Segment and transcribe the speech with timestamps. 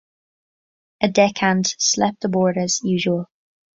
[1.03, 3.27] A deck hand slept aboard as usual.